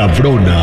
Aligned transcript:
Nota 0.00 0.14
macabrona. 0.14 0.56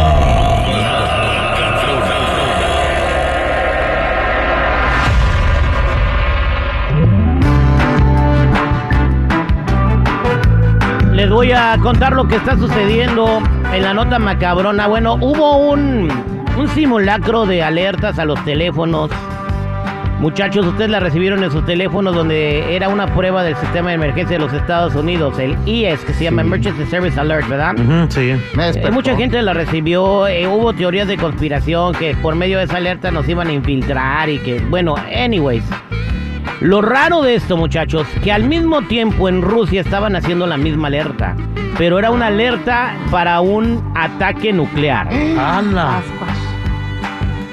Les 11.13 11.29
voy 11.29 11.51
a 11.51 11.77
contar 11.83 12.13
lo 12.13 12.27
que 12.27 12.37
está 12.37 12.57
sucediendo 12.57 13.43
en 13.73 13.83
la 13.83 13.93
nota 13.93 14.17
macabrona. 14.17 14.87
Bueno, 14.87 15.15
hubo 15.21 15.57
un, 15.57 16.09
un 16.57 16.67
simulacro 16.69 17.45
de 17.45 17.61
alertas 17.61 18.17
a 18.17 18.25
los 18.25 18.43
teléfonos. 18.43 19.11
Muchachos, 20.19 20.65
ustedes 20.65 20.89
la 20.89 20.99
recibieron 20.99 21.43
en 21.43 21.51
sus 21.51 21.63
teléfonos 21.65 22.15
donde 22.15 22.75
era 22.75 22.89
una 22.89 23.05
prueba 23.13 23.43
del 23.43 23.55
sistema 23.55 23.89
de 23.89 23.95
emergencia 23.95 24.37
de 24.37 24.43
los 24.43 24.51
Estados 24.51 24.95
Unidos, 24.95 25.37
el 25.37 25.55
ES, 25.67 25.99
que 26.05 26.13
se 26.13 26.23
llama 26.23 26.41
Emergency 26.41 26.85
Service 26.85 27.19
Alert, 27.19 27.47
¿verdad? 27.47 27.75
Sí. 28.09 28.33
Me 28.55 28.69
Eh, 28.69 28.89
mucha 28.91 29.15
gente 29.15 29.39
la 29.43 29.53
recibió, 29.53 30.27
eh, 30.27 30.47
hubo 30.47 30.73
teorías 30.73 31.07
de 31.07 31.17
conspiración 31.17 31.93
que 31.93 32.15
por 32.15 32.33
medio 32.33 32.57
de 32.57 32.63
esa 32.63 32.77
alerta 32.77 33.11
nos 33.11 33.29
iban 33.29 33.47
a 33.47 33.51
infiltrar 33.53 34.27
y 34.29 34.39
que, 34.39 34.59
bueno, 34.59 34.95
anyways. 35.15 35.63
Lo 36.61 36.81
raro 36.81 37.21
de 37.21 37.35
esto, 37.35 37.55
muchachos, 37.55 38.07
que 38.23 38.31
al 38.31 38.45
mismo 38.45 38.81
tiempo 38.81 39.29
en 39.29 39.43
Rusia 39.43 39.81
estaban 39.81 40.15
haciendo 40.15 40.47
la 40.47 40.57
misma 40.57 40.87
alerta, 40.87 41.35
pero 41.77 41.99
era 41.99 42.09
una 42.09 42.27
alerta 42.27 42.95
para 43.11 43.39
un 43.41 43.91
ataque 43.95 44.51
nuclear. 44.51 45.07
¡Hala! 45.37 46.01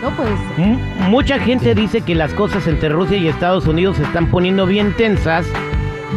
No 0.05 0.10
puede 0.10 0.30
ser. 0.36 0.60
M- 0.66 0.78
mucha 1.08 1.38
gente 1.38 1.74
dice 1.74 2.02
que 2.02 2.14
las 2.14 2.33
cosas 2.34 2.66
entre 2.66 2.91
Rusia 2.91 3.16
y 3.16 3.27
Estados 3.27 3.66
Unidos 3.66 3.97
se 3.97 4.02
están 4.02 4.27
poniendo 4.30 4.66
bien 4.66 4.92
tensas 4.92 5.47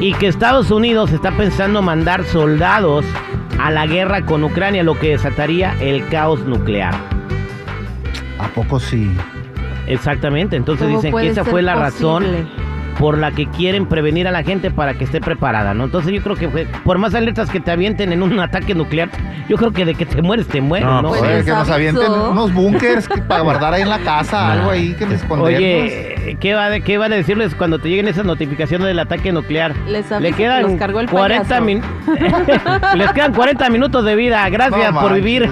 y 0.01 0.13
que 0.13 0.27
Estados 0.27 0.69
Unidos 0.71 1.11
está 1.13 1.31
pensando 1.31 1.81
mandar 1.81 2.23
soldados 2.25 3.05
a 3.59 3.71
la 3.71 3.87
guerra 3.87 4.23
con 4.25 4.43
Ucrania, 4.43 4.83
lo 4.83 4.99
que 4.99 5.11
desataría 5.11 5.73
el 5.79 6.05
caos 6.09 6.41
nuclear. 6.41 6.93
¿A 8.39 8.49
poco 8.49 8.79
sí? 8.79 9.09
Exactamente, 9.87 10.55
entonces 10.57 10.85
¿Cómo 10.85 10.97
dicen 10.97 11.15
que 11.17 11.27
esa 11.29 11.45
fue 11.45 11.61
la 11.61 11.75
razón? 11.75 12.25
Por 12.99 13.17
la 13.17 13.31
que 13.31 13.45
quieren 13.47 13.85
prevenir 13.85 14.27
a 14.27 14.31
la 14.31 14.43
gente 14.43 14.71
para 14.71 14.93
que 14.95 15.03
esté 15.03 15.21
preparada, 15.21 15.73
¿no? 15.73 15.83
Entonces 15.85 16.11
yo 16.13 16.21
creo 16.21 16.35
que 16.35 16.49
fue- 16.49 16.67
por 16.83 16.97
más 16.97 17.13
alertas 17.15 17.49
que 17.49 17.59
te 17.59 17.71
avienten 17.71 18.11
en 18.11 18.23
un 18.23 18.39
ataque 18.39 18.73
nuclear, 18.75 19.09
yo 19.47 19.57
creo 19.57 19.71
que 19.71 19.85
de 19.85 19.93
que 19.95 20.05
te 20.05 20.21
mueres, 20.21 20.47
te 20.47 20.61
mueres, 20.61 20.87
No, 20.87 21.01
¿no? 21.03 21.09
pues, 21.09 21.21
les 21.21 21.45
que 21.45 21.51
nos 21.51 21.69
avienten 21.69 22.11
unos 22.11 22.53
bunkers 22.53 23.07
que- 23.07 23.21
para 23.21 23.41
guardar 23.41 23.73
ahí 23.73 23.83
en 23.83 23.89
la 23.89 23.99
casa, 23.99 24.51
algo 24.53 24.71
ahí 24.71 24.93
que 24.93 25.05
nos 25.05 25.13
escondemos. 25.15 25.55
Oye, 25.57 26.15
¿qué 26.35 26.53
va, 26.53 26.69
de, 26.69 26.81
¿qué 26.81 26.97
van 26.97 27.13
a 27.13 27.15
decirles 27.15 27.55
cuando 27.55 27.79
te 27.79 27.89
lleguen 27.89 28.07
esas 28.07 28.25
notificaciones 28.25 28.87
del 28.87 28.99
ataque 28.99 29.31
nuclear? 29.31 29.75
Les 29.87 30.09
Le 30.19 30.33
quedan 30.33 30.63
los 30.63 30.71
cargó 30.73 30.99
el 30.99 31.09
40 31.09 31.43
payaso. 31.47 31.63
minutos. 31.65 31.89
Les 32.95 33.11
quedan 33.13 33.33
40 33.33 33.69
minutos 33.69 34.03
de 34.05 34.15
vida. 34.15 34.47
Gracias 34.49 34.93
No 34.93 34.99
por 34.99 35.11
manches. 35.11 35.25
vivir. 35.25 35.49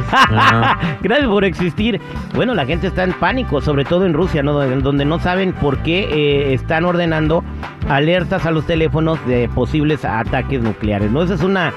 Gracias 1.01 1.27
por 1.27 1.45
existir. 1.45 2.01
Bueno, 2.33 2.53
la 2.53 2.65
gente 2.65 2.87
está 2.87 3.03
en 3.03 3.13
pánico, 3.13 3.61
sobre 3.61 3.85
todo 3.85 4.05
en 4.05 4.13
Rusia, 4.13 4.43
¿no? 4.43 4.53
Donde, 4.53 5.05
no 5.05 5.19
saben 5.19 5.53
por 5.53 5.77
qué 5.79 6.07
eh, 6.11 6.53
están 6.53 6.85
ordenando 6.85 7.43
alertas 7.89 8.45
a 8.45 8.51
los 8.51 8.65
teléfonos 8.65 9.23
de 9.27 9.47
posibles 9.49 10.03
ataques 10.05 10.61
nucleares. 10.61 11.11
¿No? 11.11 11.23
Esa 11.23 11.35
es 11.35 11.43
una 11.43 11.71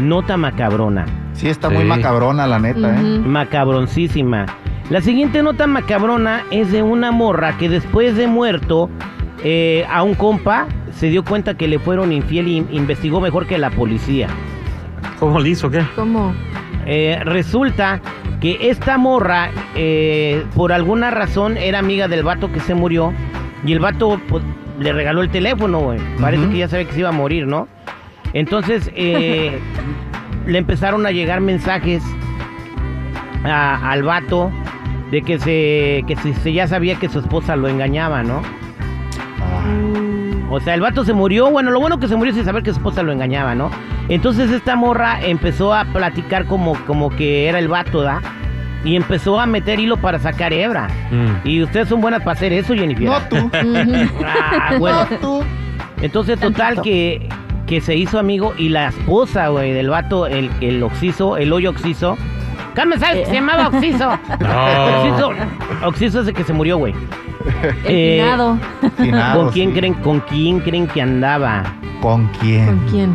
nota 0.00 0.36
macabrona. 0.36 1.06
Sí, 1.32 1.48
está 1.48 1.68
Sí. 1.68 1.74
muy 1.74 1.84
macabrona, 1.84 2.46
la 2.46 2.58
neta, 2.58 2.94
¿eh? 2.96 3.00
Ujú. 3.00 3.28
Macabroncísima. 3.28 4.46
La 4.90 5.00
siguiente 5.00 5.42
nota 5.42 5.66
macabrona 5.66 6.44
es 6.50 6.70
de 6.70 6.82
una 6.82 7.10
morra 7.10 7.56
que 7.56 7.68
después 7.68 8.16
de 8.16 8.26
muerto 8.26 8.90
eh, 9.42 9.86
a 9.90 10.02
un 10.02 10.14
compa 10.14 10.66
se 10.92 11.08
dio 11.08 11.24
cuenta 11.24 11.54
que 11.54 11.66
le 11.68 11.78
fueron 11.78 12.12
infiel 12.12 12.48
y 12.48 12.56
investigó 12.70 13.20
mejor 13.20 13.46
que 13.46 13.56
la 13.58 13.70
policía. 13.70 14.28
¿Cómo 15.18 15.40
le 15.40 15.50
hizo 15.50 15.70
qué? 15.70 15.82
¿Cómo? 15.96 16.34
Eh, 16.86 17.18
resulta 17.24 18.00
que 18.40 18.68
esta 18.68 18.98
morra, 18.98 19.50
eh, 19.74 20.44
por 20.54 20.70
alguna 20.72 21.10
razón, 21.10 21.56
era 21.56 21.78
amiga 21.78 22.06
del 22.08 22.22
vato 22.22 22.52
que 22.52 22.60
se 22.60 22.74
murió 22.74 23.12
y 23.64 23.72
el 23.72 23.80
vato 23.80 24.20
pues, 24.28 24.44
le 24.78 24.92
regaló 24.92 25.22
el 25.22 25.30
teléfono, 25.30 25.78
güey. 25.80 25.98
Parece 26.20 26.46
que 26.50 26.58
ya 26.58 26.68
sabía 26.68 26.84
que 26.86 26.92
se 26.92 27.00
iba 27.00 27.08
a 27.08 27.12
morir, 27.12 27.46
¿no? 27.46 27.68
Entonces 28.34 28.90
eh, 28.94 29.58
le 30.46 30.58
empezaron 30.58 31.06
a 31.06 31.10
llegar 31.10 31.40
mensajes 31.40 32.02
a- 33.44 33.90
al 33.90 34.02
vato 34.02 34.50
de 35.14 35.22
que 35.22 35.38
se 35.38 36.02
que 36.08 36.16
se, 36.16 36.34
se 36.34 36.52
ya 36.52 36.66
sabía 36.66 36.96
que 36.96 37.08
su 37.08 37.20
esposa 37.20 37.54
lo 37.54 37.68
engañaba, 37.68 38.24
¿no? 38.24 38.42
Ah, 39.40 40.48
O 40.50 40.58
sea, 40.58 40.74
el 40.74 40.80
vato 40.80 41.04
se 41.04 41.12
murió. 41.12 41.50
Bueno, 41.52 41.70
lo 41.70 41.78
bueno 41.78 41.98
que 42.00 42.08
se 42.08 42.16
murió 42.16 42.34
sin 42.34 42.44
saber 42.44 42.64
que 42.64 42.70
su 42.72 42.78
esposa 42.78 43.04
lo 43.04 43.12
engañaba, 43.12 43.54
¿no? 43.54 43.70
Entonces 44.08 44.50
esta 44.50 44.74
morra 44.74 45.20
empezó 45.24 45.72
a 45.72 45.84
platicar 45.84 46.46
como, 46.46 46.74
como 46.86 47.10
que 47.10 47.48
era 47.48 47.60
el 47.60 47.68
vato, 47.68 48.02
¿da? 48.02 48.20
Y 48.84 48.96
empezó 48.96 49.38
a 49.40 49.46
meter 49.46 49.78
hilo 49.78 49.96
para 49.98 50.18
sacar 50.18 50.52
hebra. 50.52 50.88
Mm. 51.12 51.46
Y 51.48 51.62
ustedes 51.62 51.88
son 51.88 52.00
buenas 52.00 52.20
para 52.22 52.32
hacer 52.32 52.52
eso, 52.52 52.74
Jennifer. 52.74 53.04
no 53.04 53.20
tú. 53.28 53.50
Ah, 54.24 54.74
bueno. 54.80 55.06
No 55.10 55.16
tú. 55.18 55.42
Entonces, 56.02 56.40
total 56.40 56.82
que, 56.82 57.28
que 57.68 57.80
se 57.80 57.94
hizo 57.94 58.18
amigo 58.18 58.52
y 58.58 58.68
la 58.68 58.88
esposa, 58.88 59.46
güey, 59.48 59.72
del 59.72 59.88
vato, 59.90 60.26
el, 60.26 60.50
el 60.60 60.82
oxiso, 60.82 61.36
el 61.36 61.52
hoyo 61.52 61.70
oxiso. 61.70 62.18
¿Cómo 62.76 62.96
sabes 62.98 63.20
que 63.20 63.26
se 63.26 63.32
llamaba 63.34 63.68
oxiso? 63.68 64.10
No. 64.40 64.96
Oxiso, 64.98 65.30
oxiso 65.86 66.20
es 66.22 66.28
el 66.28 66.34
que 66.34 66.44
se 66.44 66.52
murió, 66.52 66.76
güey. 66.78 66.94
Eh, 67.84 68.20
finado. 68.22 68.58
Finado, 68.96 69.42
¿Con 69.44 69.52
quién 69.52 69.70
sí. 69.70 69.78
creen, 69.78 69.94
con 69.94 70.20
quién 70.20 70.60
creen 70.60 70.86
que 70.86 71.02
andaba? 71.02 71.62
¿Con 72.00 72.26
quién? 72.40 72.66
¿Con 72.66 72.78
quién? 72.88 73.14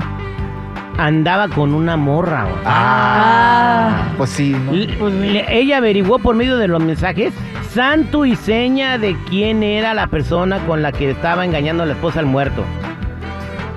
Andaba 0.98 1.48
con 1.48 1.74
una 1.74 1.96
morra, 1.98 2.44
güey. 2.44 2.56
Ah, 2.66 3.90
Ah. 3.92 4.04
pues 4.18 4.30
sí. 4.32 4.52
¿no? 4.66 4.72
L- 4.74 5.32
le- 5.32 5.58
ella 5.60 5.78
averiguó 5.78 6.20
por 6.20 6.36
medio 6.36 6.58
de 6.58 6.68
los 6.68 6.84
mensajes 6.84 7.34
santo 7.72 8.26
y 8.26 8.36
seña 8.36 8.98
de 8.98 9.16
quién 9.30 9.64
era 9.64 9.94
la 9.94 10.08
persona 10.08 10.60
con 10.66 10.82
la 10.82 10.92
que 10.92 11.12
estaba 11.12 11.46
engañando 11.46 11.84
a 11.84 11.86
la 11.86 11.94
esposa 11.94 12.20
al 12.20 12.26
muerto. 12.26 12.64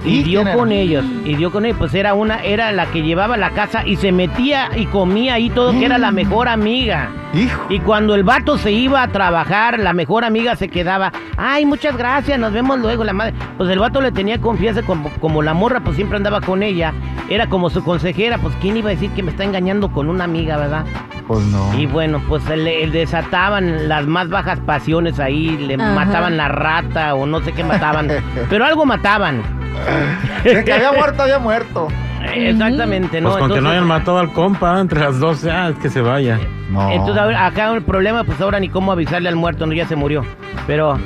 Y 0.04 0.18
¿Y 0.18 0.22
dio 0.24 0.40
era? 0.40 0.54
con 0.54 0.72
ellos, 0.72 1.04
y 1.24 1.36
dio 1.36 1.52
con 1.52 1.64
ellos, 1.64 1.78
pues 1.78 1.94
era 1.94 2.14
una, 2.14 2.42
era 2.42 2.72
la 2.72 2.86
que 2.86 3.02
llevaba 3.02 3.36
la 3.36 3.50
casa 3.50 3.86
y 3.86 3.96
se 3.96 4.10
metía 4.10 4.70
y 4.76 4.86
comía 4.86 5.34
ahí 5.34 5.48
todo, 5.48 5.70
que 5.78 5.84
era 5.84 5.96
la 5.98 6.10
mejor 6.10 6.48
amiga. 6.48 7.08
Hijo. 7.34 7.62
Y 7.70 7.78
cuando 7.80 8.14
el 8.14 8.24
vato 8.24 8.58
se 8.58 8.72
iba 8.72 9.02
a 9.02 9.08
trabajar, 9.08 9.78
la 9.78 9.92
mejor 9.92 10.24
amiga 10.24 10.56
se 10.56 10.68
quedaba, 10.68 11.12
ay, 11.36 11.64
muchas 11.66 11.96
gracias, 11.96 12.38
nos 12.38 12.52
vemos 12.52 12.78
luego, 12.80 13.04
la 13.04 13.12
madre. 13.12 13.32
Pues 13.56 13.70
el 13.70 13.78
vato 13.78 14.00
le 14.00 14.10
tenía 14.12 14.40
confianza, 14.40 14.82
como, 14.82 15.08
como 15.20 15.40
la 15.40 15.54
morra, 15.54 15.80
pues 15.80 15.96
siempre 15.96 16.16
andaba 16.16 16.40
con 16.40 16.62
ella, 16.62 16.92
era 17.30 17.46
como 17.48 17.70
su 17.70 17.82
consejera, 17.84 18.38
pues 18.38 18.54
quién 18.60 18.76
iba 18.76 18.88
a 18.90 18.94
decir 18.94 19.10
que 19.12 19.22
me 19.22 19.30
está 19.30 19.44
engañando 19.44 19.90
con 19.92 20.08
una 20.10 20.24
amiga, 20.24 20.56
¿verdad? 20.56 20.84
Pues 21.28 21.44
no. 21.44 21.72
Y 21.78 21.86
bueno, 21.86 22.20
pues 22.28 22.44
le, 22.48 22.56
le 22.56 22.86
desataban 22.90 23.88
las 23.88 24.04
más 24.06 24.28
bajas 24.28 24.58
pasiones 24.60 25.20
ahí, 25.20 25.56
le 25.56 25.74
Ajá. 25.76 25.94
mataban 25.94 26.36
la 26.36 26.48
rata 26.48 27.14
o 27.14 27.24
no 27.24 27.40
sé 27.40 27.52
qué 27.52 27.62
mataban, 27.64 28.08
pero 28.50 28.64
algo 28.66 28.84
mataban. 28.84 29.61
De 30.44 30.64
que 30.64 30.72
había 30.72 30.92
muerto, 30.92 31.22
había 31.22 31.38
muerto. 31.38 31.88
Exactamente, 32.34 33.20
¿no? 33.20 33.30
Pues 33.30 33.40
con 33.40 33.52
que 33.52 33.60
no 33.60 33.70
hayan 33.70 33.86
matado 33.86 34.18
al 34.18 34.32
compa 34.32 34.80
entre 34.80 35.00
las 35.00 35.18
dos, 35.18 35.42
ya, 35.42 35.68
es 35.70 35.76
que 35.78 35.90
se 35.90 36.00
vaya. 36.00 36.38
No. 36.70 36.90
Entonces 36.90 37.16
ahora- 37.20 37.46
acá 37.46 37.72
el 37.72 37.82
problema, 37.82 38.22
pues 38.24 38.40
ahora 38.40 38.60
ni 38.60 38.68
cómo 38.68 38.92
avisarle 38.92 39.28
al 39.28 39.36
muerto, 39.36 39.66
no 39.66 39.72
ya 39.72 39.86
se 39.86 39.96
murió. 39.96 40.24
Pero 40.66 40.98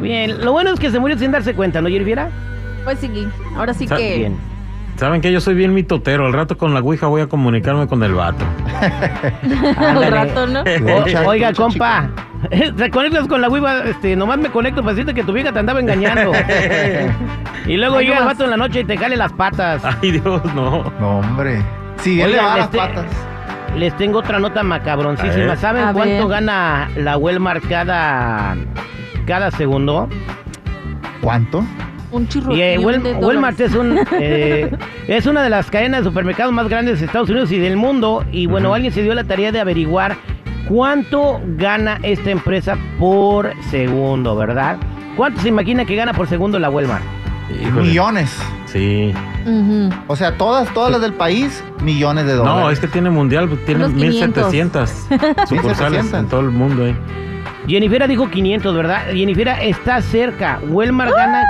bien, 0.00 0.42
lo 0.44 0.52
bueno 0.52 0.70
es 0.72 0.80
que 0.80 0.90
se 0.90 0.98
murió 0.98 1.18
sin 1.18 1.30
darse 1.30 1.54
cuenta, 1.54 1.80
¿no, 1.82 1.88
Yerviera? 1.88 2.30
Pues 2.84 2.98
sí, 3.00 3.28
ahora 3.56 3.74
sí 3.74 3.86
Sa- 3.86 3.96
que. 3.96 4.16
Bien. 4.18 4.36
Saben 4.96 5.20
que 5.20 5.30
yo 5.30 5.42
soy 5.42 5.54
bien 5.54 5.74
mitotero. 5.74 6.24
Al 6.24 6.32
rato 6.32 6.56
con 6.56 6.72
la 6.72 6.80
ouija 6.80 7.06
voy 7.06 7.20
a 7.20 7.26
comunicarme 7.26 7.86
con 7.86 8.02
el 8.02 8.14
vato. 8.14 8.42
Al 9.78 10.10
rato, 10.10 10.46
¿no? 10.46 10.60
O- 11.24 11.28
oiga, 11.28 11.52
compa, 11.52 12.08
te 12.50 12.90
conectas 12.90 13.26
con 13.28 13.42
la 13.42 13.50
wifa, 13.50 13.80
este, 13.84 14.16
nomás 14.16 14.38
me 14.38 14.48
conecto 14.48 14.80
para 14.82 14.94
decirte 14.94 15.12
que 15.12 15.22
tu 15.22 15.34
vieja 15.34 15.52
te 15.52 15.58
andaba 15.58 15.80
engañando. 15.80 16.32
Y 17.66 17.76
luego 17.76 17.96
Ay, 17.98 18.06
llega 18.06 18.18
el 18.20 18.24
vato 18.24 18.44
en 18.44 18.50
la 18.50 18.56
noche 18.56 18.80
y 18.80 18.84
te 18.84 18.96
jale 18.96 19.16
las 19.16 19.32
patas. 19.32 19.82
Ay, 19.84 20.12
Dios, 20.12 20.42
no. 20.54 20.92
No, 21.00 21.18
hombre. 21.18 21.62
Sí, 21.98 22.20
él 22.20 22.32
le 22.32 22.38
va 22.38 22.56
las 22.58 22.68
patas. 22.68 23.06
Les 23.76 23.94
tengo 23.96 24.20
otra 24.20 24.38
nota 24.38 24.62
macabroncísima. 24.62 25.56
¿Saben 25.56 25.84
A 25.84 25.92
cuánto 25.92 26.28
ver. 26.28 26.40
gana 26.40 26.88
la 26.96 27.16
Walmart 27.18 27.64
cada, 27.68 28.56
cada 29.26 29.50
segundo? 29.50 30.08
¿Cuánto? 31.20 31.64
Un 32.12 32.28
chirro. 32.28 32.54
Y 32.54 32.62
eh, 32.62 32.78
Wel- 32.78 33.18
Walmart 33.20 33.60
es, 33.60 33.74
un, 33.74 33.98
eh, 34.12 34.70
es 35.08 35.26
una 35.26 35.42
de 35.42 35.50
las 35.50 35.70
cadenas 35.70 36.00
de 36.00 36.04
supermercados 36.08 36.52
más 36.52 36.68
grandes 36.68 37.00
de 37.00 37.06
Estados 37.06 37.28
Unidos 37.28 37.50
y 37.52 37.58
del 37.58 37.76
mundo. 37.76 38.24
Y 38.32 38.46
bueno, 38.46 38.72
alguien 38.72 38.92
se 38.92 39.02
dio 39.02 39.12
la 39.14 39.24
tarea 39.24 39.52
de 39.52 39.60
averiguar 39.60 40.16
cuánto 40.68 41.40
gana 41.56 41.98
esta 42.02 42.30
empresa 42.30 42.76
por 42.98 43.52
segundo, 43.70 44.36
¿verdad? 44.36 44.76
¿Cuánto 45.16 45.40
se 45.40 45.48
imagina 45.48 45.84
que 45.84 45.96
gana 45.96 46.12
por 46.14 46.28
segundo 46.28 46.58
la 46.58 46.70
Walmart? 46.70 47.04
Híjole. 47.50 47.82
Millones. 47.88 48.36
Sí. 48.66 49.14
O 50.08 50.16
sea, 50.16 50.36
todas, 50.36 50.68
todas 50.74 50.90
las 50.90 51.00
del 51.00 51.12
país, 51.14 51.62
millones 51.82 52.26
de 52.26 52.34
dólares. 52.34 52.60
No, 52.60 52.70
es 52.70 52.80
que 52.80 52.88
tiene 52.88 53.10
mundial, 53.10 53.48
tiene 53.64 53.86
Unos 53.86 53.96
500. 53.98 54.52
1700 54.52 54.90
sucursales 55.48 56.02
1700. 56.04 56.20
en 56.20 56.28
todo 56.28 56.40
el 56.40 56.50
mundo, 56.50 56.86
eh. 56.86 56.96
Jennifer 57.68 58.06
dijo 58.08 58.28
500, 58.30 58.74
¿verdad? 58.74 59.02
Jennifer 59.12 59.48
está 59.62 60.00
cerca. 60.02 60.60
Walmart 60.68 61.12
gana 61.14 61.44